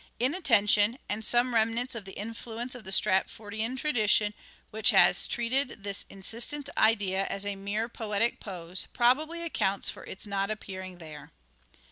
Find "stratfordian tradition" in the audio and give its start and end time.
2.91-4.33